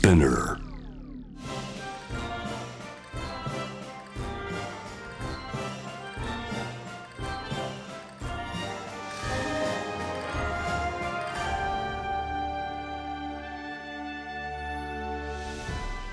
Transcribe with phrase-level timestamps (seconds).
[0.00, 0.56] Spinner.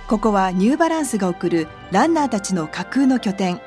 [0.10, 3.62] ここはニューバランスが送るランナーたちの架空の拠点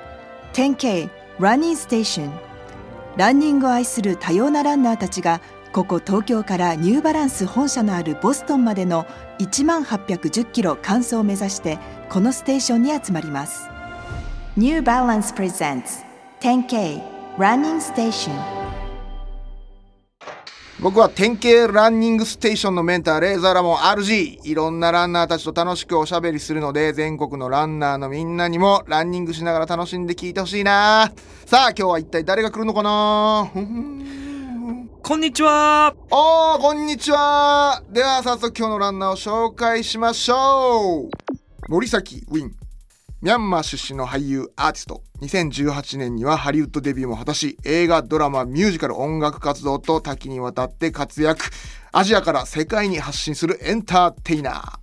[0.52, 1.08] 10K
[1.38, 2.32] ランニングステーション
[3.16, 5.40] ランニングを愛する多様なランナーたちが
[5.72, 9.06] ここ東京からニューバランス本社のあるボストンまでの
[9.38, 13.68] 1万810キロ完走を目指してこのステーションに集まります。
[14.56, 15.98] ニューバランスプレゼンツ
[16.40, 17.00] 10K
[17.38, 18.60] ランニングステーション
[20.80, 31.12] 僕は典型ランニングステーションのメンターレーザーラモン RG いろんなランナーたちと楽しくおしゃべりするので全国のランナーのみんなにもランニングしながら楽しんで聞いてほしいな。
[31.46, 33.52] さあ今日は一体誰が来るのかな？
[35.02, 35.94] こんにちは。
[36.10, 37.82] おーこんにちは。
[37.90, 41.10] では早速今日のランナーを紹介しましょう。
[41.68, 42.54] 森崎ウィン
[43.22, 45.02] ミャンマー出身の俳優アーティスト。
[45.22, 51.46] 2018年にはハリウッドデビューも果たし映画ドラマミュージカル音楽活動と多岐にわたって活躍。
[51.92, 54.80] アジアから世界に発信するエンターテイナー。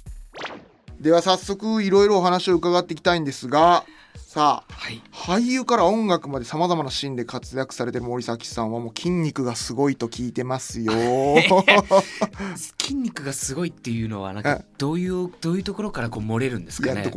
[0.99, 3.85] では早速いろいろお話を伺っていきたいんですが
[4.17, 5.01] さあ、はい。
[5.11, 10.91] 俳優から音楽までさまざまなシーンで活躍されてる森崎さんはもう筋肉がすごいと聞いてますよ。
[12.81, 17.09] 筋肉がすごいっていうのはなんえかどういうどういうところからこう漏れるんですかね？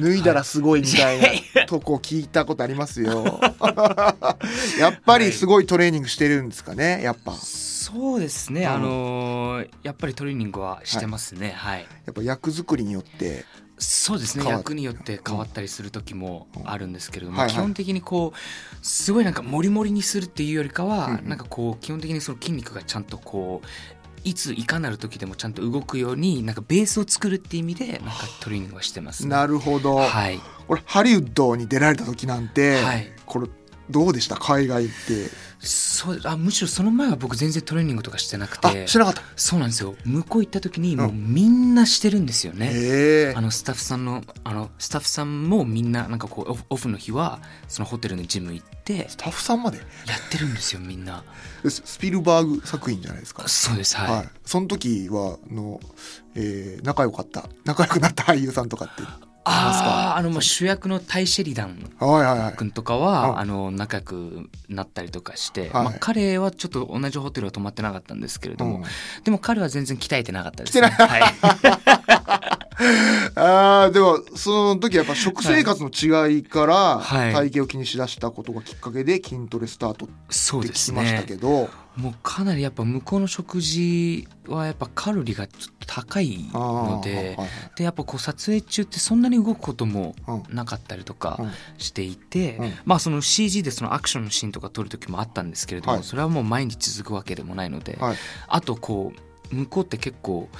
[0.00, 3.40] 脱いだらすごいみたいはいなとこ聞いたことありますよ。
[4.78, 7.32] やっぱりすごいトレーニングしてるんですかねやっぱ。
[7.34, 8.68] そうですね、うん。
[8.68, 11.52] あのーやっぱりトレーニングはしてますね。
[11.56, 13.44] はい、やっぱ役作りによって
[13.78, 14.44] そうですね。
[14.46, 17.54] 役によって変わったりする時もあるんですけれども、うんはいはい。
[17.54, 21.28] 基本的にこうすごいなんかモリモリにするっていうよりかは、うんうん。
[21.28, 23.66] なんかこう基本的にその筋肉がちゃんとこう
[24.24, 30.40] いついかなる時でもちゃんと動くようになんかベースを作るっていう意味でなんかトレーニングはしてます、ね、なるほど、はい。
[30.66, 33.12] これハリウッドに出られた時なんて、はい。
[33.24, 33.48] これ
[33.88, 34.34] どうでした？
[34.34, 34.92] 海外って
[35.66, 39.28] そうあむしろその前は僕全然トレーニングとかしてなくあて知らなかった。
[39.36, 39.94] そうなんですよ。
[40.04, 43.34] 向こう行った時にもうみんなしてるんですよね、へえ。
[43.36, 49.08] あのスタッフさんのあのスタッフさんもみんななんかこうオフの日はそのホテルのジム行って。
[49.08, 49.78] スタッフさんまで？
[49.78, 51.24] やってるんですよみんな。
[51.68, 53.48] ススピルバーグ作品じゃないですか？
[53.48, 55.80] そうですはい、はい、その時はあの、
[56.36, 57.48] えー仲良かった。
[57.64, 59.02] 仲良くなった俳優さんとかって
[59.48, 61.78] あかああのまあ主役のタイ・シェリダン
[62.56, 65.84] 君とかは、うんあの仲良くなったりとかして、はい。
[65.84, 68.84] まあ、彼はちょっと同じホテルは泊まってなかったんですけれども、うん。
[69.24, 72.05] でも彼は全然鍛えてなかったです、ね、はい
[73.96, 77.32] でもその時やっぱ食生活の違いからはい。
[77.32, 91.50] 体型を気にしだしたことがきっかけで筋トレスタートって聞きましたねけど、もうかなりやっぱ向こうの食事はやっぱカロリーがちょっと高いのではいはいでやっぱこう撮影中ってそんなに動くこともうんなかったりとかうん。
[91.78, 92.72] していて、うん。
[92.84, 96.02] まあその CG でそのアクションのシーンとか撮る時もあったんですけれども、はい。
[96.02, 98.16] それはもう毎日続くわけでもないので、はい。
[98.46, 99.14] あとこ
[99.50, 100.50] う向こうって結構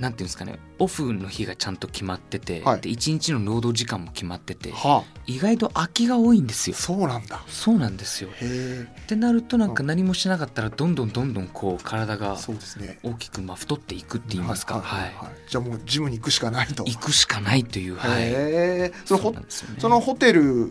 [0.00, 2.80] なんていうんですかねオフの日がちゃんと決まってて、はい。
[2.80, 6.76] で1日の労働時間も決まってては意外と空きが多いんですあよ。
[6.76, 7.42] そうなんだ。
[7.48, 8.30] そうなんですよ。
[8.30, 8.88] へえ。
[9.02, 13.00] ってなるとなんか何もしなかったらどんどんどんどんこう体がそうですね。
[13.02, 15.14] 大きくまあ太っていくって言いますか、はい
[15.48, 16.84] じゃあもうジムに行くしかないと。
[16.84, 19.40] 行くしかないという、はい、そのね。
[19.78, 20.70] そのホテル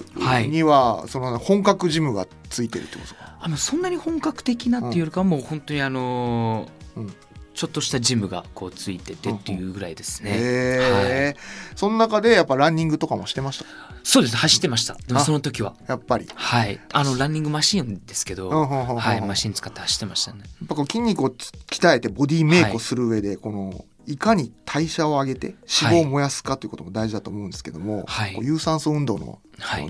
[0.49, 3.37] には、その本格ジムがついてるってことですか？
[3.39, 7.13] あのそんなに本格的なっていうよりかはもう本当にあのーうん
[7.57, 11.35] ちょっとしたジムがこうついててっていうぐらいですね、
[11.75, 13.65] その中でやっぱランニングとかもしてました？
[14.03, 14.37] そうです。
[14.37, 14.93] 走ってました。
[15.07, 15.73] でもあその時は。
[15.87, 16.27] やっぱり。
[16.35, 16.79] はい。
[16.93, 18.95] あのランニングマシンですけど、うんうんうんうん。
[18.97, 19.21] はい。
[19.21, 20.41] マシン使って走ってましたね。
[20.41, 28.37] やっぱこう筋肉をつ鍛えてボディメイクをする上で、このいかに代謝を上げて脂肪を燃やすかということも大事だと思うんですけども、はい。
[28.39, 29.41] 有酸素運動の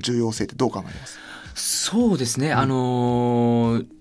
[0.01, 3.96] 重要性ってどう考えます、そうですね、あのー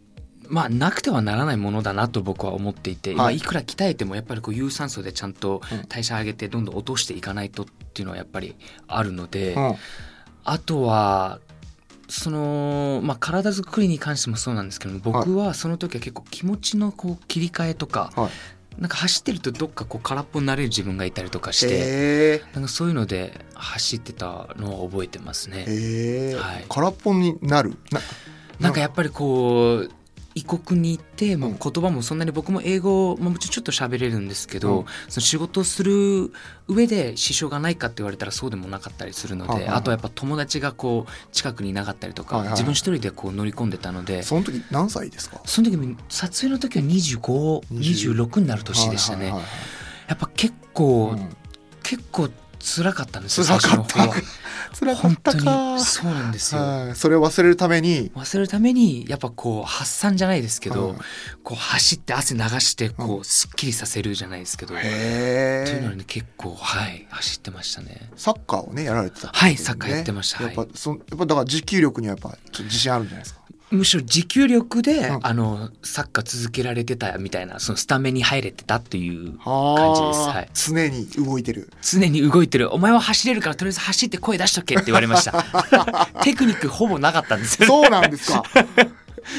[0.57, 3.19] まあなくてはならないものだなと僕は思っていて、はい。
[3.19, 5.85] まあいくら鍛えてもやっぱりこう有酸素でちゃんとうん。
[5.87, 8.57] 代謝上げてどんどん落としていかないとっていうのはやっぱり
[8.89, 9.75] あるので、うん。
[10.45, 11.41] あとは
[12.09, 18.31] その、まあ、体作りに関してもそうなんですけども僕はその時は結構気持ちのこう切り替えとか、はい。
[18.81, 25.65] なんか走ってるとどっかこう空っぽになれる自分がいたりとかして、なんかそういうので走ってたのは覚えてますね。
[26.39, 26.65] はい。
[26.69, 27.77] 空っぽになる？
[27.91, 28.01] な
[28.61, 29.91] なんかやっぱりこう
[30.37, 31.59] 異国に行って、もううん。
[31.59, 34.85] 言葉もそんなに僕も英語、まあ、もちろんちょっと喋れるんですけど、うん。
[35.09, 36.31] その仕事をする
[36.69, 39.79] 上で支障がないかって言われたらそうでもなかったりするので、はいはいはい。
[39.79, 44.23] あとやっぱ友達がこう近くにいなかったりとか、はいはい自分一人でこう乗り込んでたので。
[44.23, 45.41] その時何歳ですか？
[45.47, 49.49] その時撮影の時は2526になる年でしたね、はいはいはい
[50.09, 51.29] やっぱ結構、はいうん。
[51.83, 52.29] 結構
[52.59, 53.95] 辛かったんですよ辛かった。
[54.79, 56.61] 辛かっ本当たかにそうなんですよ。
[56.61, 56.95] はい。
[56.97, 58.11] それを忘れるために。
[58.15, 60.99] 忘れるためにやっぱこう発散じゃないですけど、はい。
[61.43, 68.11] こう走って汗流してこううすっきりさせるじゃないですけど、っていうのに結構はい走ってましたね。
[68.17, 70.43] サッカーをねやられてた、はいサッカーやってました。
[70.43, 73.41] やっぱ、はいそやっぱだから持久力にはやっぱ自信あるんじゃないですか？
[73.71, 75.21] むしろ持久力で、うん。
[75.23, 80.21] あのサッカー続けられてたみたいなそのスタメンに入れてたっていう感じです。
[80.29, 80.51] はい。
[80.55, 81.71] 常に動いてる。
[81.83, 82.73] 常に動いてる。
[82.73, 85.45] お前は走れるからとりあえず走って声出しとけって言われました。
[86.23, 88.43] テクニックほぼなかったんですよそうなんですか。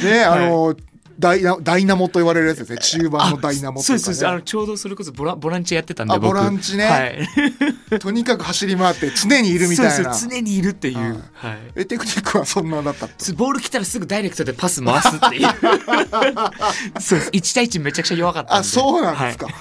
[0.04, 0.76] ねあの、
[1.20, 2.78] ダイナダイナモと言われるやつですね。
[2.78, 4.28] 中盤のダイナモとね、そうですそうです。
[4.28, 6.86] あのちょうどそれこそボラボランチやってたんでボランチね。
[6.86, 7.28] はい。
[8.00, 9.92] とにかく走り回って常にいるみたいな。
[9.92, 11.86] そうです常にいるっていう、はい。
[11.86, 15.48] テクニックはそんなだったとボール来たらすぐダイレクトでパス回すっていう。
[17.02, 17.32] そうです。
[17.32, 18.60] 1対1めちゃくちゃ弱かったんで。
[18.60, 19.52] あそうなんですか、は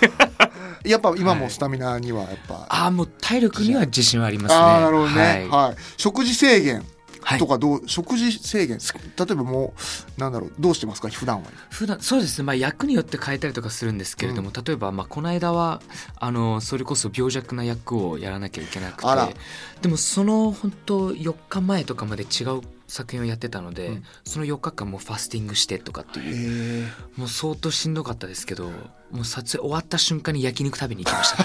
[0.84, 0.88] い。
[0.90, 4.60] やっぱ今もスタミナにはやっぱ、ああもう体力には自信はありますね。
[4.60, 5.72] ああなるほどね、ははい。
[5.72, 6.76] い食事制限。
[6.76, 6.95] はい
[7.38, 9.74] とかどう、食事制限例えばも
[10.16, 11.08] うなんだろうどうしてますか？
[11.08, 11.48] 普段は。
[11.70, 15.80] 普段そうですね、まあ、役によって変えたりとかするんですけれども、例えば、まあ、この間は
[16.18, 19.36] あのそれこそ病弱な役をやらなきゃいけなくて
[19.82, 24.04] でもその本当4日前とかまで違う作品をやってたので、うん。
[24.24, 26.84] その4日間もうファスティングしてとかっていう。
[26.84, 26.86] へ
[27.16, 28.70] もう相当しんどかったですけど
[29.10, 31.44] もう撮影終わった瞬間に焼肉食べに行きました。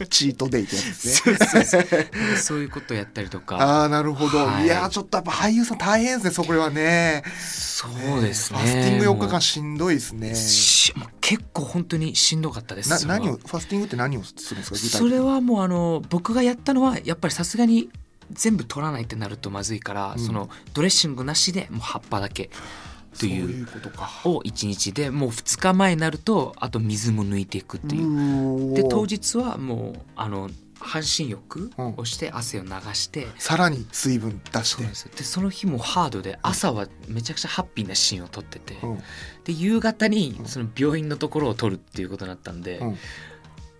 [0.00, 2.10] え チートデイってやつですね。
[2.36, 3.56] そういうことやったりとか。
[3.56, 4.64] ああなるほど、はい。
[4.64, 7.22] い、やーちょっとやっぱ俳優さん大変ですねそこはね。
[7.40, 8.58] そうですね。
[8.58, 10.34] ファスティング4日間しんどいですね。
[10.34, 13.06] しもう結構本当にしんどかったです。
[13.06, 15.10] 何をファスティングって何をするんですかそに。
[15.10, 17.90] れはもうあの僕がやったのはやっぱりさすがに
[18.32, 20.18] 全部取らないってなるとまずいから、うん。
[20.18, 22.50] そのドレッシングなしでもう葉っぱだけ。
[23.18, 23.66] という。
[24.24, 28.72] を1日でもう2日前になるとあと水も抜いていくっていう。
[28.72, 30.50] うで当日はもうあの
[30.80, 31.94] 半身浴うん。
[31.96, 34.84] をして汗を流して、さらに水分出して。
[34.84, 35.12] ですよ。
[35.16, 38.98] でその日もハードで朝はめちゃくちゃハッピーなシーンを撮ってて、うん。
[39.44, 40.46] で夕方にうん。
[40.46, 42.96] その病院のところを撮るっていうことになったんで、うん。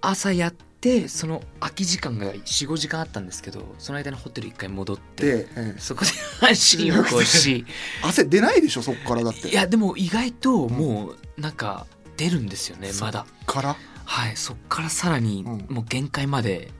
[0.01, 0.74] 朝やって
[1.09, 5.81] その空き時間が45時間あったんですけどその間にホテル一回戻ってで、ええ。
[5.81, 6.11] そこで
[6.41, 7.65] 半身浴をし
[8.03, 9.49] 汗出ないでしょそっからだって。
[9.49, 11.87] いやでも意外ともうなんか
[12.17, 13.27] 出るんですよねまだ。
[13.47, 13.77] から？
[14.05, 15.67] はいそっからさらにうん。
[15.75, 16.71] もう限界まで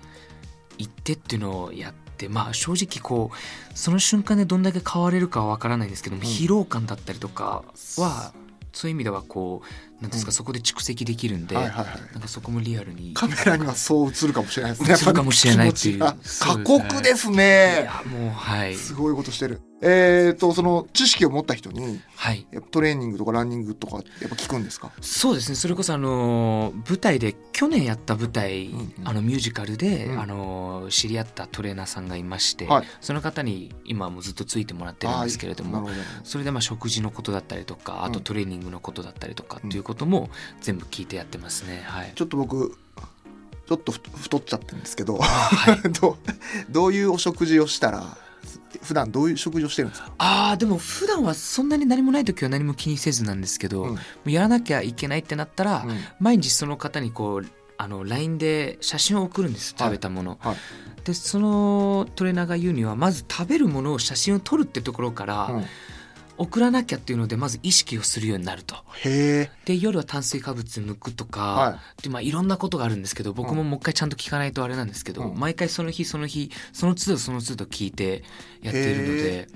[0.79, 7.65] 行ってっていうのをやってまあ正直こうその瞬間でどんだけ変われるかはわからないんですけども、うん疲労感だったりとか
[7.97, 8.33] は
[8.73, 9.63] そういう意味ではこ
[9.94, 10.33] うなんですか、うん。
[10.33, 12.13] そこで蓄積できるんで、はいはいはい。
[12.13, 13.15] なんかそこもリアルに。
[13.15, 14.95] カメラにはそう映るかもしれないですね。
[15.03, 15.99] 映るかもしれないっていう。
[15.99, 16.65] 過そうですね。
[16.65, 18.75] 酷ですいねやもうはい。
[18.75, 19.61] すごいことしてる。
[19.87, 22.47] えっ、とその知識を持った人にはい。
[22.53, 24.91] やっぱトレーニングとかランニングとかやっぱ聞くんですか？
[25.01, 25.57] そうですね。
[25.57, 28.93] それこそあの舞台で去年やった舞台、うんうん。
[29.05, 30.21] あのミュージカルで、うん。
[30.21, 32.87] あの知り合ったトレーナーさんがいまして、はい。
[33.01, 35.89] その方に今もずっとついてもらってるんですけれども
[36.23, 40.31] それでまあ食事のことだったりとかあとうんトレーニングのことだったりとかっていうことも
[40.61, 41.83] 全部聞いてやってますね。
[41.87, 42.13] はい。
[42.15, 42.77] ちょっと僕
[43.67, 45.89] ちょっとふ太っちゃってるんですけど、はい。
[46.01, 46.17] どう
[46.71, 48.17] どういうお食事をしたら
[48.83, 53.95] 普段どういう食事をしてるんですか、あーでも普段はそんなに何もない時は何も気にせずなんですけど、うん。
[53.95, 55.99] もうやらなきゃいけないってなったら、うん。
[56.21, 57.47] 毎日その方にこう
[57.79, 60.57] あの LINE で写真を送るんですはい食べたもの、はい。
[61.05, 65.65] でそのトレーナーが言うにはまず食べるものを写真を撮るってところから、うん
[66.37, 68.77] 送らなきゃっていうのでまず意識をするようになると。
[69.05, 72.03] で夜は炭水化物抜くとか、はい。
[72.03, 75.39] でまあ、いろんなことがあるんですけど僕ももう一回ちゃんと聞かないとあれなんですけど、うん。
[75.39, 78.25] 毎回その日その日その都度その都度聞いて
[78.63, 79.49] やっているので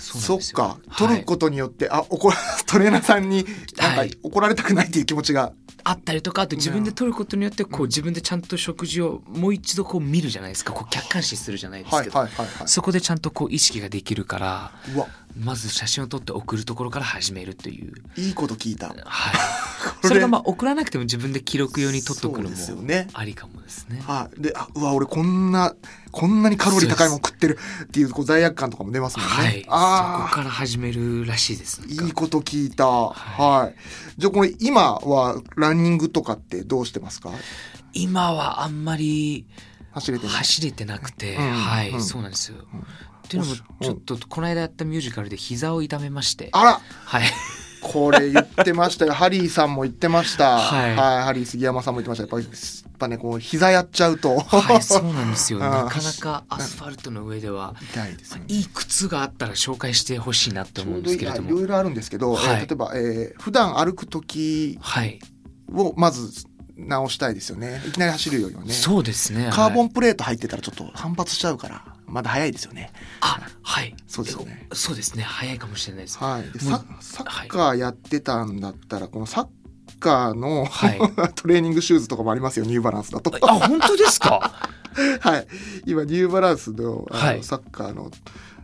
[0.00, 0.78] そっか。
[0.96, 3.44] 取ることによって、あ怒ら トレーナーさんに
[3.76, 4.10] なんかはい。
[4.22, 7.88] 怒られたくないっていう気持ちが、あったりとかあと自分で取ることによってこううん。
[7.88, 10.72] 自分でちゃんと食事をもう一度こう見るじゃないですか。
[10.72, 12.68] こう客観視するじゃないですはいけど、はいはいはい。
[12.68, 15.08] そこでちゃんとこう意識ができるからうわ
[15.38, 18.96] まず写真を撮って送るところから始めるという、いいこと聞いたはい、
[20.02, 24.02] こそれがまあ送らなくても自分で記録用に撮っとくのそうですよもねありかもですね。
[24.06, 25.74] はい、であうわ俺こんな
[26.10, 29.32] こんなにカロリー高いもん食ってるっていうこう罪悪感とかも出ますもんね。
[29.32, 31.82] はい、そこあから始めるらしいです。
[31.86, 32.86] いいこと聞いた。
[32.86, 33.74] はい。
[34.18, 37.30] じゃあこれ今はランニングとかってどうしてますか？
[37.92, 39.46] 今はあんまり
[39.92, 40.26] 走れて。
[40.26, 42.58] 走れてなくて、うんはい、うんそうなんですよ。
[42.58, 42.66] ん
[43.30, 47.22] っていうのもうんちょっとこの間やったミュージカルで膝を痛めまして、あらはい、
[47.80, 49.12] これ言ってましたよ。
[49.14, 50.58] ハリーさんも言ってました。
[50.58, 52.22] はいハリー杉山さんも言ってました。
[52.24, 55.60] やっぱりやっぱねこう膝やっちゃうと、はい、そうなんですよ。
[55.60, 57.74] なかなかアスファルトの上では。
[57.80, 58.44] 痛いですよね。
[58.48, 61.50] いい靴があったら紹介してほしいなって思うんですけれども。
[61.50, 65.20] いろいろあるんですけど、はいえー例えば、えー普段歩く時はい。
[65.72, 72.92] をまず直したいですよねいきなり走るよりはねそうですねカーボはいンプレート入ってたらちょっと反発しちゃうからまだ早いですよね。
[73.20, 73.94] あはい。
[74.06, 74.68] そうですよね。
[74.72, 75.22] そうですね。
[75.22, 76.18] 早いかもしれないです。
[76.18, 76.58] はい。
[76.58, 79.46] ササッカーやってたんだったらこのサッ
[80.00, 80.98] カーの、はい。
[81.36, 83.32] トレーニングシューズとかもありますよニューバランスだと。
[83.42, 84.52] あ本当ですか？
[85.20, 85.46] はい。
[85.86, 87.44] 今ニューバランスのあの、はい。
[87.44, 88.10] サッカーの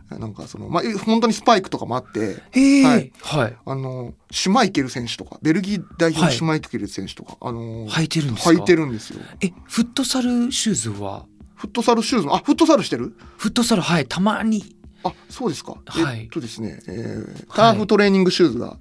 [0.09, 2.83] なんかそのまあ本当にスパイクとかもあってへえ
[3.21, 3.51] ははい。
[3.51, 8.51] い、あのシュマイケル選手とかベルギー代表シュマイケル選手とか、あの履いてるんですか？
[8.51, 9.19] 履いてるんですよ。
[9.41, 11.25] えフットサルシューズは
[11.57, 13.15] フットサルシューズもあフットサルしてる？
[13.37, 14.75] フットサルはいたまに。
[15.03, 16.21] あそうですか、はい。
[16.21, 18.77] えっとですね、えーターフトレーニングシューズが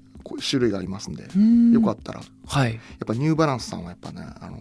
[0.48, 1.22] 種類がありますんで、
[1.74, 2.20] よかっったら。
[2.20, 2.74] やはい。
[2.74, 4.58] っぱニューバランスさんはやっぱねあの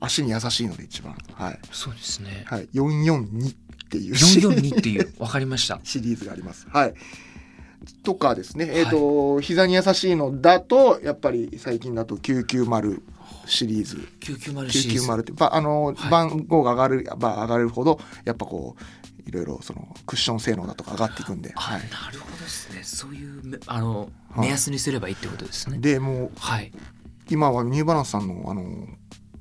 [0.00, 1.16] 足に優しいので一番。
[1.34, 2.44] はい、そうですね。
[2.46, 3.54] はい、442っ
[3.90, 4.16] ていう。
[4.16, 5.12] シリーズ442っていう。
[5.18, 5.80] わかりました。
[5.84, 6.66] シリーズがあります。
[6.70, 6.94] はい。
[8.02, 8.70] とかですね。
[8.72, 13.00] えっ、と、膝に優しいのだとやっぱり最近だと990
[13.50, 13.96] シリーズ。
[14.20, 15.10] 990シリーズ。
[15.10, 16.10] 990って、まあ、あの、はい。
[16.10, 18.82] 番号が上がる、まあ、上がるほどやっぱこう
[19.28, 22.82] いろいろそのクッション性能だとか上がっていくんで、あ、はい、なるほどですね。
[22.82, 24.46] そういうめあのはい。
[24.46, 25.78] 目安にすればいいってことですね。
[25.78, 26.72] でもうはい。
[27.28, 28.88] 今はニューバランスさんのあの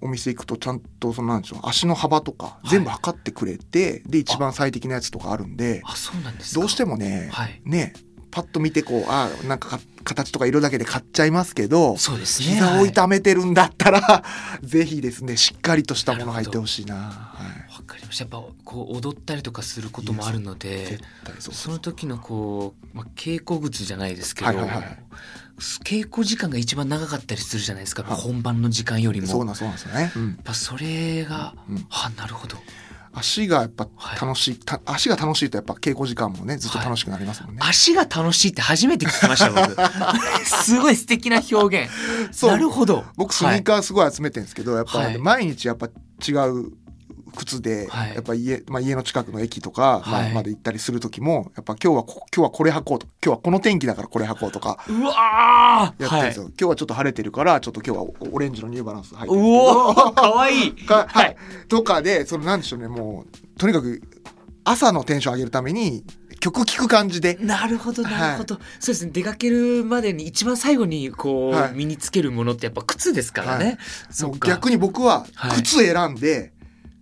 [0.01, 6.62] お店行くとちゃんとそのなんでしょう足の幅とか全部測ってくれて、で一番最適なやつとかあるんであそうなんですか。
[6.62, 7.62] どうしてもね、はい。
[7.66, 7.94] ね
[8.32, 12.48] パッと見てこうあなんかか形とか色だけで買っちゃいますけどそうですね。
[12.56, 14.24] 膝を痛めてるんだったら、
[14.64, 16.96] ぜひですねしっかりとしたもの入ってほしいな。
[16.96, 17.74] はい。
[17.74, 18.24] わかりました。
[18.24, 21.00] やっぱこう踊ったりとかすることもあるので
[21.40, 25.04] その時のこう、まあ、稽古靴じゃないですけど、はいはいはい。
[25.84, 28.22] 稽古時間が一番長かったりするじゃないですか、はい。
[28.22, 29.28] 本番の時間よりも。
[29.28, 30.12] そうなんそうなんですよね。
[30.16, 30.28] うん。
[30.30, 31.86] やっぱそれが、うん。
[31.90, 32.58] あなるほど
[33.13, 34.20] 足がやっぱはい。
[34.20, 37.62] 楽しい、た足が楽しいとやっぱ稽古時間もねずっと楽しくなりますもんね。
[37.63, 39.75] 足が楽しいって初めて聞きました僕。
[40.46, 41.92] すごい素敵な表現。
[42.32, 42.51] そう。
[42.51, 43.06] なるほど。
[43.16, 45.18] 僕スニーカーすごい集めてるんですけど、やっぱはい。
[45.18, 46.72] 毎日やっぱ違う
[47.30, 48.16] 靴で、はい。
[48.16, 50.34] やっぱ家,、まあ、家の近くの駅とか、まあはい。
[50.34, 60.72] まで行ったりする時もやっぱ今日はこ今日はこれ履こうと今日はこの天気だからこれ履こうとかうわやってるんですよ、今日はちょっと晴れてるからちょっと今日はオオレンジのニューバランス履いてるおーかわいい。
[60.86, 61.36] かはい、
[61.68, 64.02] とかでそのなんでしょうねもうとにかく
[64.64, 66.04] 朝のテンション上げるために
[66.40, 67.38] 曲聴く感じで。
[67.42, 69.12] なるほどなるほど、そうですね。
[69.12, 71.74] 出かけるまでに一番最後にこう、はい。
[71.74, 73.78] 身につけるものってやっぱ靴ですからね、はい。
[74.10, 75.62] そう逆に僕ははい。
[75.62, 76.54] 靴選んで、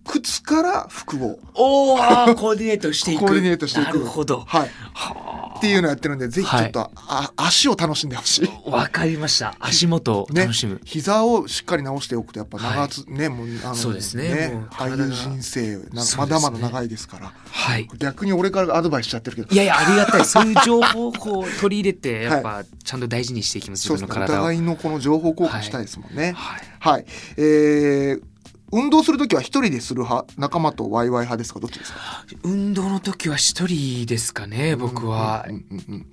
[0.07, 3.19] 靴から服をおおコーディネートしていく。
[3.19, 3.87] コーディネートしていく。
[3.87, 4.39] なるほど。
[4.47, 4.69] はい。
[4.93, 8.49] はっていうのやってるんでぜひちょっと、あ足を楽しんでほしい。
[8.67, 9.55] あわかりました。
[9.59, 10.41] 足元をね。
[10.41, 14.51] 楽しむ、膝をしっかり直しておくとやっぱ長つ、ねもうあのそうですね。
[14.53, 15.77] もう俳優人生
[16.17, 17.33] まだまだ長いですから。
[17.51, 17.87] はい。
[17.97, 19.47] 逆に俺からアドバイスしちゃってるけど。
[19.49, 20.25] いやいやありがたい。
[20.25, 24.11] そういう情報をこう取り入れてやっぱ ちゃんと大事にしていきます、そうですね。
[24.11, 24.43] お自分の体を。
[24.43, 26.33] 互いのこの情報交換したいですもんね。
[26.37, 26.61] はい。
[26.79, 27.05] はい、
[27.37, 28.21] えー
[28.71, 30.33] 運動するときは一人でする派？
[30.37, 31.59] 仲間とワイワイ派ですか？
[31.59, 31.99] どっちですか？
[32.43, 36.05] 運動の時は一人ですかね僕は、うんうんうんうん。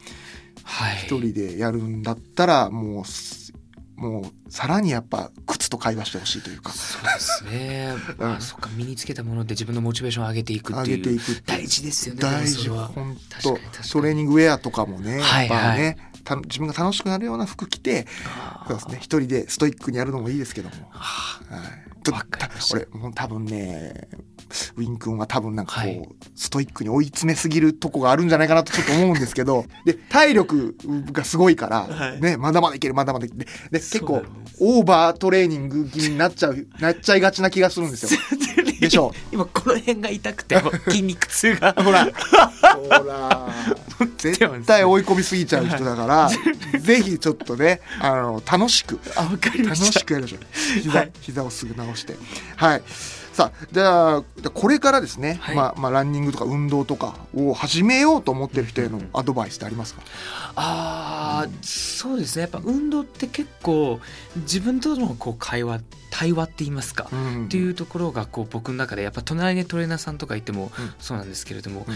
[0.62, 0.96] はい。
[1.06, 3.52] 一人でやるんだったらもうす
[3.96, 6.70] もうさらにやっぱ靴と会話してほしいというか。
[6.72, 13.58] そうですね、 まあ、そっか身につけたもので自分のモチベーションを上げていくっ上ていうげていく大事ですよね大事本当。
[13.92, 18.06] トレーニングウェアとかもね、はいやっぱね、た自分が楽しくなるような服着て
[18.66, 18.98] そうですね。
[19.00, 21.62] 一人でストイックにやるのもいいですけども、あはい、
[22.04, 22.76] ちょわかりました。
[22.76, 24.08] 俺もう多分ね
[24.76, 26.08] ウィン君は多分なんかこう、はい。
[26.36, 30.76] ストイックに追い詰めすぎるとこがあるんじゃないかなとちょっと思うんですけどで体力
[31.12, 32.20] がすごいから、はい。
[32.20, 33.40] ね、まだまだいけるまだまだいける。
[33.40, 34.22] でで結構
[34.60, 38.20] オーバートレーニング気味になっちゃうなっちゃいがちな気がするんですよ。
[38.84, 39.12] でしょ。
[39.32, 41.72] 今この辺が痛くてもう 筋肉痛が。
[41.74, 42.04] ほら、
[42.90, 43.48] ほら、
[44.18, 46.30] 絶対追い込みすぎちゃう人だから、
[46.78, 50.00] ぜひちょっとね、あの楽しく、あわかりま楽した。
[50.00, 50.40] しくやりましょう。
[50.80, 51.12] 膝、はい。
[51.20, 52.16] 膝をすぐ直して、
[52.56, 52.82] はい。
[53.32, 54.22] さあ、じゃあ
[54.52, 55.56] これからですね、はい。
[55.56, 60.02] まあまあランニングとか運動とかを始めようと思ってる人へのアドバイスってありますか？
[60.54, 62.42] あーそうですね。
[62.42, 63.98] やっぱ運動って結構
[64.36, 67.44] 自分とのこう会話対話って言いますか、うん。
[67.46, 70.94] っていうところがこう僕の中でやっぱ隣にトレーナーさんとかいてもうん。
[70.98, 71.94] そうなんですけれども、うん。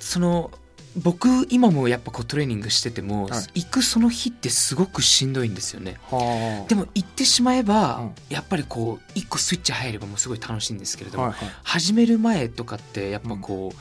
[0.00, 0.50] その
[0.96, 3.62] 僕今もやっぱこうトレーニングしてても、はい。
[3.62, 5.98] 行くその日ってすごくしんどいんですよね。
[6.10, 6.68] はあ。
[6.68, 8.14] でも行ってしまえば、うん。
[8.28, 11.48] やっぱりこう一個スイッチ入ればもうすごい楽しいんですけれども、はいはい。
[11.62, 13.76] 始める前とかってやっぱこう、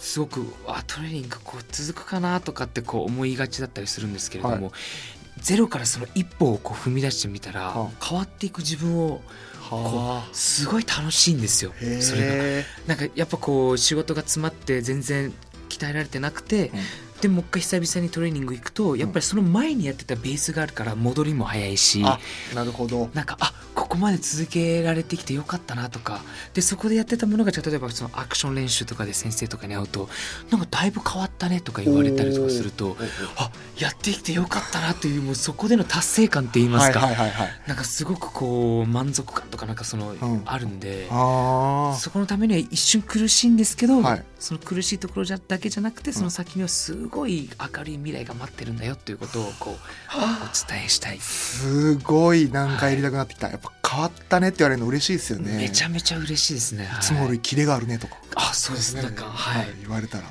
[0.00, 4.72] すごくあトレーニングこう続くかなとかってこう思いがちだったりするんですけれども、は
[5.38, 9.20] ゼロからその一歩をこう踏み出してみたら、は変わっていく自分を
[9.76, 11.72] はすごい楽しいんですよ。
[12.00, 12.34] それが。
[12.34, 12.64] え。
[12.86, 15.32] なんかやっぱこう仕事が詰まって全然
[15.68, 16.70] 鍛えられてなくて、
[17.20, 22.18] でもう一回久々にトレーニング行くとやっぱりその前にやってたベースがあるから戻りも早いし、あ、
[22.54, 23.10] なるほど。
[23.14, 26.22] なんかあここまで続けられてきてよかったなとか。
[26.54, 30.08] でそこでやってたものがじゃあ例えばそのアクション練習とかで先生とかに会うと
[30.50, 32.96] なんかだいぶ変わったねとか言われたりとかすると
[33.36, 37.48] あやってきてよかったなというもうそこでの達成感って言いますか、はいはいはいはい。
[37.66, 40.42] なんかすごくこう満足感とかなんかその、ん。
[40.44, 41.08] あるんで。
[41.10, 44.24] あそこのためには一瞬苦しいんですけど、はい。
[44.38, 50.18] その苦しいところじゃだけじゃなくてその先にはすごい明るい未来が待ってるんだよっていうことをこうお
[50.72, 55.56] 伝えしたい、ーすごいなんかやりたくなってきた、やっぱ変わったねって言われるの嬉しいですよね。
[55.56, 56.88] めちゃめちゃ嬉しいですね。
[56.98, 57.32] いつもよはい。
[57.34, 59.68] りキレがあるねとか、あそうですなんかはい。
[59.82, 60.24] 言われたら。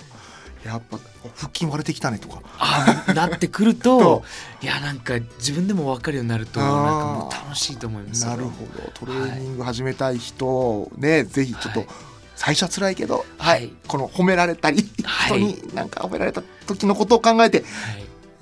[0.65, 0.99] やっぱ
[1.37, 2.41] 腹筋割れてきたねとか。
[2.57, 4.23] あなってくると と。
[4.61, 8.25] いやなんか自分でも分かるようになるとなんかもう楽しいと思います。
[8.25, 8.91] なるほど。
[8.93, 11.89] トレーニング始めたい人ね、ぜひちょっと、はい
[12.39, 13.69] 最初は辛いけど、はい。
[13.85, 15.39] この褒められたり、はい。
[15.53, 16.41] 人になんか褒められた
[16.75, 17.67] 時のことを考えてはい。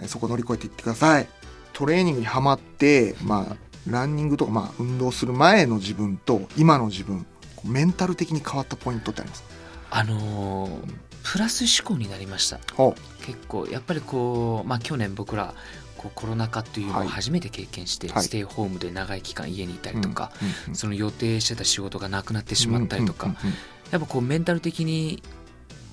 [0.01, 1.27] えそこ乗り越えていってください。
[1.73, 3.55] トレーニングにはまってまあ
[3.87, 7.25] ランニングとか、まあ、運動する前の自分と今の自分
[7.63, 9.43] メンタル的に変わったポイントってあります？
[9.43, 9.47] か
[9.91, 10.93] あのー
[11.29, 12.59] プラス思考になりました。
[12.73, 15.55] ほ結構やっぱりこうまあ去年僕ら
[15.97, 17.07] こうコロナ禍っていうのをはい。
[17.09, 18.23] 初めて経験して、はい。
[18.23, 23.35] ステイホームで長い期間家にいたうりとか、うんうんその予定してた仕事がなくなってしまったりとか、
[23.91, 25.21] やっぱこうメンタル的に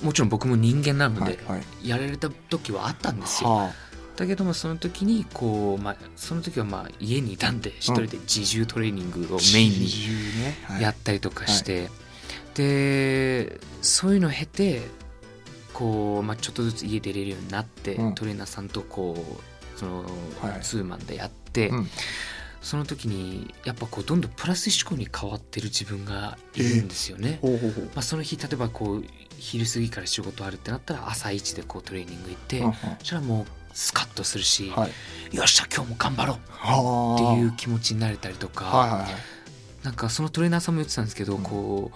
[0.04, 1.88] もちろん僕も人間なので、はいはい。
[1.88, 3.50] やられた時はあったんですよ。
[3.50, 3.72] は
[4.16, 9.90] だけどもその時にこう、まあ、その時はまあ家にいたんで一人で自重トレーニングをあメインに
[10.80, 11.88] やったりとかして、
[12.54, 14.82] でそういうのを経て
[15.72, 18.14] こう、まあ、ちょっとずつ家出れるようになって、うん。
[18.14, 19.16] トレーナーさんとこ
[19.76, 20.04] うその、
[20.40, 20.60] はい。
[20.60, 21.88] ツーマンでやって、うん
[22.64, 27.38] その時にやっぱこうどんどんプラス思考に変わってる自分がいるんですよね。
[27.42, 27.84] ほうほうほう。
[27.86, 29.04] まあ、その日例えばこう
[29.36, 32.60] 昼過ぎから仕事あるってなったら朝一でこうトレーニング行って、
[33.00, 34.88] そしたらもうスカッとするし、は
[35.30, 35.36] い。
[35.36, 39.10] よっしゃ今日も頑張ろうはっていうあ気持ちになれたりとか、はいはいはい。
[39.82, 41.42] なんかそのトレーナーさんも言ってたんですけど、うん。
[41.42, 41.92] こ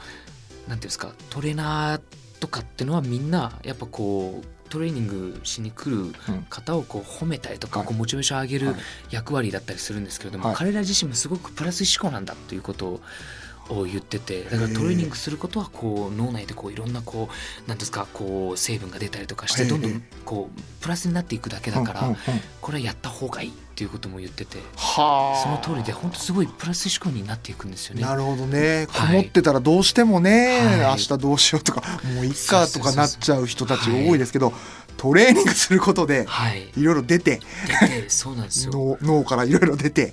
[0.66, 2.00] うなんていうんですかトレーナー
[2.40, 6.12] とかってのはみんなやっぱこうトレーニングしに来るうん
[6.48, 7.88] 方をこう褒めたりとか、はい。
[7.88, 8.76] こうモチベーション上げるはい
[9.10, 10.56] 役割だったりするんですけれども、はい。
[10.56, 13.00] 彼ら自身もすごくプラス思考なんだということを
[13.70, 17.28] を言っててだからトレーニングすることはこう脳内でこういろんなこ
[17.66, 22.16] うなんですかこう成分が出たりとかしてええどんどんこうプラスになっていくだけだから、
[22.60, 25.62] これはやった方がいいっていうことも言っててはあ。
[25.62, 28.02] その通りで本当すごいプラス思考になっていくんですよね。
[28.02, 28.88] なるほどね。
[28.88, 29.16] こはい。
[29.18, 30.90] もってたらどうしてもね、はい。
[30.90, 34.52] 明日どうしようとかもういっかとかなっちゃう人たちが多いですけど、
[34.96, 37.40] トレーニングすることではい、いろいろ出て
[37.80, 38.72] 出てそうなんですよ。
[38.74, 40.12] 脳脳からいろいろ出て、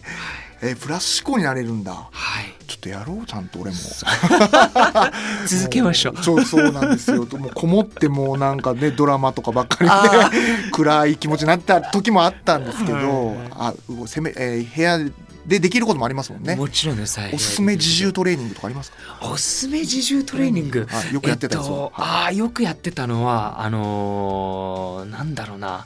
[0.61, 1.91] えープラス思考になれるんだ。
[1.93, 3.77] はい、ちょっとやろうちゃんと俺も。
[5.47, 6.13] 続けましょう。
[6.13, 7.25] もそうそうなんですよ。
[7.37, 10.37] もうこもってもうなんかねドラマとかばっかりあで
[10.71, 13.37] 暗い気持ちになった時もあったんですけど、はい。
[13.51, 14.99] あうせめ、えー部屋
[15.45, 16.55] でできることもありますもんね。
[16.55, 17.19] もちろんです。
[17.19, 17.31] はい。
[17.33, 18.97] おすすめ自重トレーニングとかありますか？
[19.21, 20.87] おすすめ自重トレーニング。
[20.89, 21.91] はいよくやってたやつを。
[21.93, 22.23] えっと、はい。
[22.23, 25.85] ああよくやってたのはあのーなんだろうな。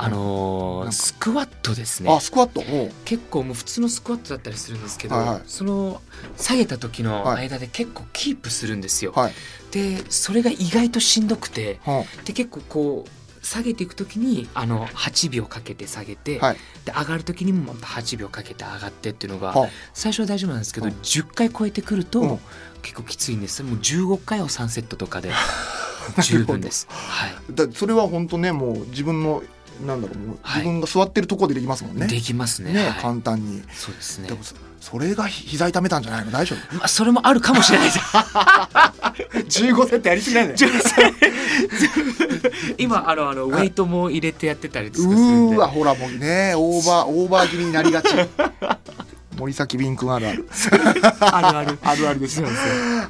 [0.00, 2.62] あのースクワットですあねスクワット？
[3.04, 5.42] 結構もう普通のスクワットだったりするんですけど、はいはい。
[5.46, 6.00] その
[6.36, 7.42] 下げた時のはい。
[7.48, 9.32] 間で結構キープするんですよ、はい、
[9.72, 16.56] でそれが意外としんどくてはで結構こう下げていく時にあの8秒かけて下げて、はい。
[16.84, 19.54] で上がる時にもまた8秒かけて上がってっていうのが
[19.94, 20.92] 最初は大丈夫なんですけど、うん。
[20.92, 22.38] 10回超えてくると、うん。
[22.82, 23.62] 結構きついんです。
[23.62, 25.32] もう15回を3セットとかで
[26.22, 26.86] 十分です。
[26.90, 27.34] はい。
[27.50, 29.42] だそれは本当ねもう自分の
[29.86, 32.06] なんだろうもうはい自分が座ってるところでできますもんね。
[32.06, 33.62] できますねね、はい簡単に。
[33.72, 36.30] そうですねでもそそれがひ膝痛めたんじゃないの？
[36.30, 36.76] 大丈夫？
[36.76, 37.98] ま あ、それもあるかもしれないです
[39.64, 40.72] ?15 セットやりすぎないんだよ。
[42.78, 48.08] 今あのあのウェイトも入れてやってたりとうかするんでーわほらもうねオーバーオーバー気味になりがち。
[49.38, 50.48] 森崎ビン君あるある。
[51.20, 51.78] あるある。
[51.82, 52.40] あるあるです。
[52.40, 52.48] よ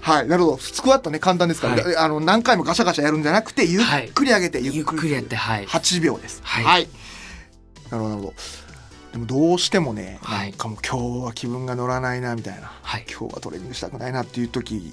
[0.01, 0.29] はい。
[0.29, 0.59] なるほど。
[0.59, 1.19] スクワットね。
[1.19, 1.97] 簡単ですから、はい。
[1.97, 5.67] あの何回もガシャガシャやるんじゃなくてゆっくり上げて、ゆっくりやってはい。
[5.67, 6.41] 8秒です。
[6.45, 6.89] はい。
[7.91, 8.35] なるほどなるほど。
[9.13, 10.51] でもどうしてもね、はい。
[10.51, 13.07] なんかもう今日は気分が乗らないなみたいな、はい。
[13.09, 14.93] 今日はトレーニングしたくないなっていう時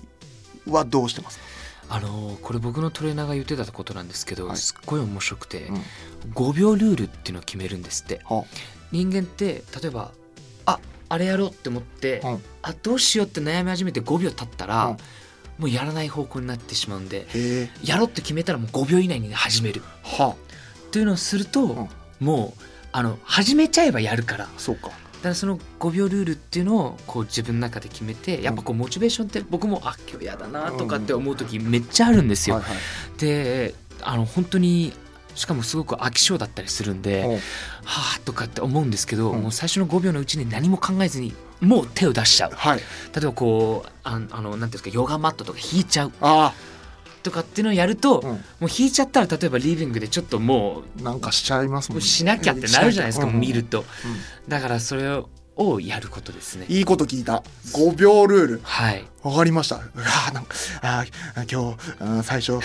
[0.67, 1.43] はどうしてますか？
[1.87, 4.57] あのーこれ僕のトレーナーが言ってたことなんですけど、はい。
[4.57, 5.83] すっごい面白くて、うん。
[6.33, 8.21] 5秒ルールっていうのを決めるんですって。
[8.23, 8.45] は
[8.91, 10.11] 人間って例えば
[10.65, 14.97] ああれやろうって思って、うんあどうしようって悩み始めて5秒経ったら、うん
[15.57, 17.27] もうやらない方向になってしまうんで。
[17.81, 19.81] やろうって決めたらもう5秒以内に始める。
[20.03, 20.35] は
[20.87, 21.89] っていうのをすると、ん。
[22.19, 24.47] もうあの始めちゃえばやるから。
[24.47, 24.91] だそうか。
[25.25, 32.61] からその5秒ルールっていうのをこう自分の中で決めてやっぱこうモチベーションって僕もあ今日やだなとかって思う時めっちゃあるんですよ。
[33.17, 34.93] であの本当に
[35.35, 37.27] しかもすごく飽き性だったりするんで、う。
[37.27, 37.39] んは
[38.17, 39.41] あとかって思うんですけど、うん。
[39.43, 42.51] もう最初の5秒のうちに何も考えずにもう手を出しちゃう。
[42.51, 42.79] はい。
[42.79, 42.83] 例
[43.17, 46.11] えばこうああのなんていうんですかヨガマットとか引いちゃう。
[46.21, 46.53] あ
[47.23, 48.35] とかっていうのをやると、あ、うん。
[48.35, 53.85] もう引いちゃったら例えばリビングでちょっともなんかしちゃいますもんうしなきゃってなるじゃないですか、うん見るとうん
[54.49, 55.29] だからそれを
[55.81, 56.65] やることですね。
[56.67, 57.41] いいこと聞いた。
[57.73, 58.61] 5秒ルール。
[58.63, 59.05] はい。
[59.23, 59.77] わかりました。
[59.77, 62.59] うわーなんかあー今日あー最初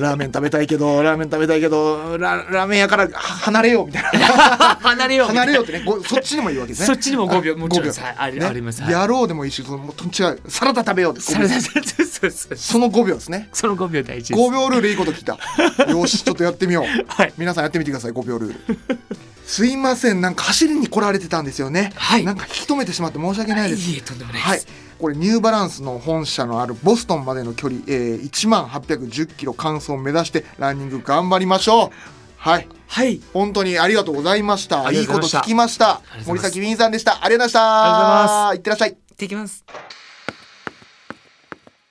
[0.00, 4.10] ラーメン食べたいけど ラーメン食べたいけどララーメン屋からは離れようみたいな。
[4.80, 5.26] 離れよう。
[5.28, 6.86] 離れようってねごそっちにもいいわけですね。
[6.86, 7.88] そっちにも5秒あもちろん。
[7.90, 8.02] 5秒。
[8.02, 8.46] はいありね。
[8.46, 8.82] あります。
[8.82, 8.92] はい。
[8.92, 10.40] やろうでもいいしそのもうと違う。
[10.48, 12.56] サラダ食べようってそれそうそうそう。
[12.56, 13.50] その5秒ですね。
[13.52, 14.40] その5秒大事です。
[14.40, 15.38] 5秒ルールいいこと聞いた。
[15.92, 16.84] よしちょっとやってみよう。
[17.08, 17.34] はい。
[17.36, 18.78] 皆さんやってみてください5秒ルール。
[19.52, 20.22] すいません。
[20.22, 21.92] なんか走りに来られてたんですよね。
[21.94, 22.24] はい。
[22.24, 23.90] なんか引き止めてしまって申し訳ないです。
[23.90, 24.60] いいえとんでもないはい。
[24.98, 31.90] これニューバランスの本社のあるボストンまでの距離、えー、1万810キロ完走を目指してランニング頑張りましょう。
[32.38, 32.68] はい。
[32.88, 33.20] はい。
[33.34, 34.90] 本当にありがとうございました。
[34.90, 36.00] いいこと聞きました。
[36.26, 37.22] 森崎ウィンさんでした。
[37.22, 37.82] ありがとうございました。
[37.82, 38.56] ありがとうございます。
[38.56, 38.90] いってらっしゃい。
[38.90, 39.64] 行ってきます。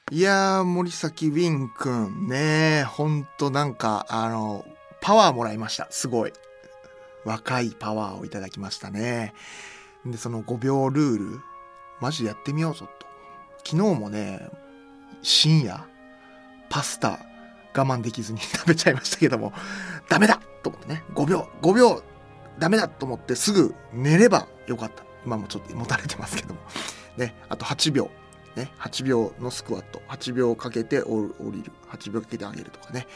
[0.10, 4.66] いやー森崎ウィンくんねほんとなんかあの
[5.00, 5.88] パワーもらいました。
[5.92, 6.34] すごい
[7.26, 9.34] 若いパワーをいただきましたね。
[10.06, 11.40] でその5秒ルール
[12.00, 13.08] マジでやってみようちょっと。
[13.64, 14.50] 昨日もね
[15.22, 15.86] 深夜
[16.70, 17.20] パスタ
[17.76, 19.54] 我慢できずに 食べちゃいましたけども
[20.10, 21.04] ダメだと思ってね。
[21.14, 22.04] 5秒5秒
[22.60, 25.04] ダメだと思ってすぐ寝ればよかった。
[25.26, 26.60] 今もちょっともたれてますけども。
[27.18, 28.10] ねあと8秒。
[28.56, 33.08] ね、8秒のスクワット8秒かけて降りる8秒かけて上げるとかね。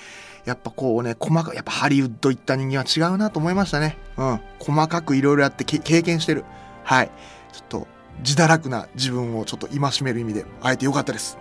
[0.45, 3.97] やっぱこうね細かやっぱハリウッド行った人間は違うなと思いましたね。
[4.17, 4.39] うん。
[4.59, 6.45] 細かくいろいろやって経験してる。
[6.83, 7.11] はい。
[7.51, 7.87] ちょっと
[8.19, 11.37] 自堕落な自分をちょっと戒める意味で会えてよかったです。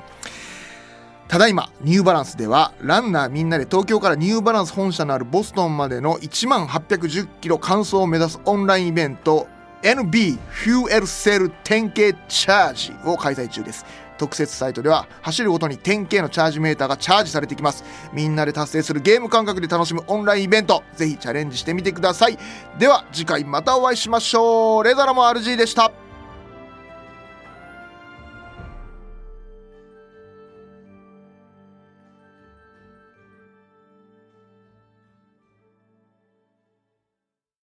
[1.29, 9.49] ただいまニューバランスではランナーみんなで東京からニューバランス本社のあるボストンまでの1万810キロ完走を目指すオンラインイベント
[9.85, 13.85] NB フューエルセル 10K チャージを開催中です。
[14.17, 17.85] 特設サイトでは走るごとに 10K のチャージメーターがチャージされてきます。
[18.15, 22.39] みんなで達成するゲーム感覚で楽しむオンラインイベントぜひチャレンジしてみてください。
[22.79, 24.85] では次回またお会いしましょう。
[24.85, 25.93] レザラも RG でした。